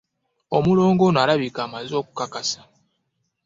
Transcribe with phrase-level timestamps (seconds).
[0.57, 2.61] Omulongo ono alabika amaze okukakasa.